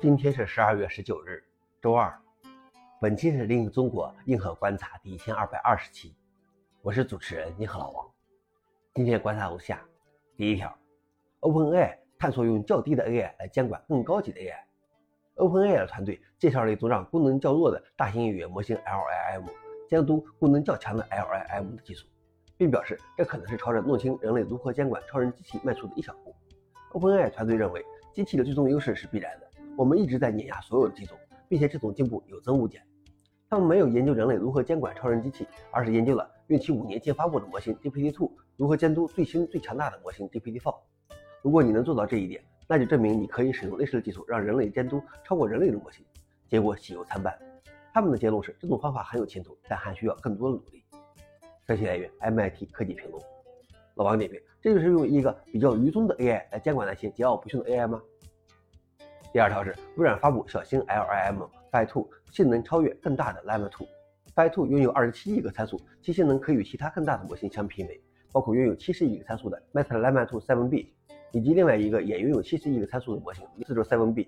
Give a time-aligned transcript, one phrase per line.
[0.00, 1.42] 今天是十二月十九日，
[1.82, 2.16] 周二。
[3.00, 6.14] 本期是《另一中国硬核观察》第一千二百二十期，
[6.82, 8.08] 我是主持人硬核老王。
[8.94, 9.84] 今天观察如下：
[10.36, 10.72] 第一条
[11.40, 14.54] ，OpenAI 探索用较低的 AI 来监管更高级的 AI。
[15.34, 19.50] OpenAI 的团队介绍了一种让功能较弱的大型语言模型 LLM
[19.88, 22.06] 监督功能较强的 LLM 的技术，
[22.56, 26.32] 并表示这可能是朝着弄清人类如何监管超人机器迈出的一小步。
[26.92, 27.84] OpenAI 团队认为，
[28.14, 29.47] 机器的最终优势是必然的。
[29.78, 31.16] 我们一直在碾压所有的机种，
[31.48, 32.82] 并且这种进步有增无减。
[33.48, 40.74] 他们没有研究人类如何监管超人机器，而是研究了孕期五年前发布的模型 GPT-2 如何监督最新最强大的模型 GPT-4。
[41.42, 46.04] 如果你能做到这一点，那就证明你可以使用类似的技术让人类监督超过人类的模型。
[46.48, 47.38] 结果喜忧参半。
[47.94, 50.82] 他们的结论是这种方法很有前途，但还需要更多的努力。
[51.68, 53.22] 消息来源：MIT 科技评论。
[53.94, 58.02] 老王点评：这就是用一个比较愚忠的 AI 来监管那些桀骜不驯的 AI 吗？
[59.30, 63.86] 第二条是微软发布小型 LLM Phi 2，性能超越更大的 Llama 2。
[64.34, 68.00] Phi 2拥有二十七亿个参数，其性能可与其他更大的模型相媲美，
[68.32, 70.86] 包括拥有七十亿个参数的 Meta Llama 2 7B，
[71.32, 74.26] 以及另外一个也拥有七十亿个参数的模型 Llama 7B。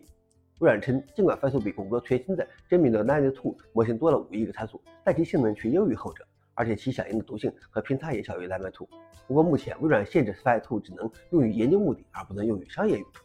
[0.59, 8.87] 微软称，尽管 Phi 2比谷歌全新的真名的 Llama 2模型多了五亿个参数，但其性能却优于后者，而且其响应的毒性和偏差也小于 Llama 2。
[9.27, 13.23] 不过目前微软限制 Phi 2只能用于研究目的，而不能用于商业用途。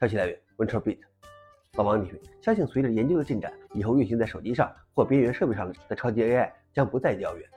[0.00, 0.45] 消息来源。
[0.56, 0.98] Winterbit，
[1.74, 7.48] 老王点评：相信随着研究的进展，以后运行在手机上或边缘设备上的超级 AI 将不再遥远。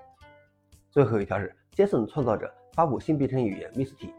[0.89, 4.11] 最后一条是，Jason 创造者发布新编程语言 Misty，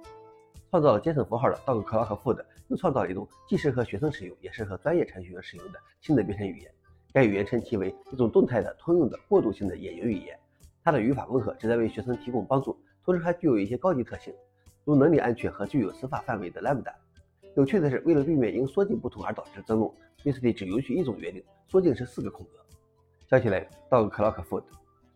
[0.71, 6.73] 创造了 Jason 符号的道格克拉克富德又创造了一种既适合学生使用也适合专业程序员使用的新的编程语言。
[7.13, 10.39] 该语言称其为一种动态的通用的过渡性的演员语言，
[10.83, 14.33] 它的语法温和，旨在为学生提供帮助，同时还具有一些高级特性，
[14.85, 16.95] 如能力安全和具有司法范围的 Lambda。
[17.57, 19.91] 有趣的是，为了避免因缩进不同而导致争论
[20.25, 22.53] ，Misty 只允许一种约定，缩进是四个空格。
[23.29, 24.65] 想起来倒个 clock Food，。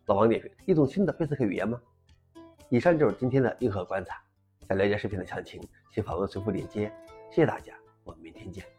[0.07, 1.81] 老王点评：一种新的 Basic 语言吗？
[2.69, 4.21] 以上就是今天的硬核观察。
[4.67, 6.91] 想了解视频的详情，请访问随附链接。
[7.29, 7.73] 谢谢大家，
[8.03, 8.74] 我们明天见。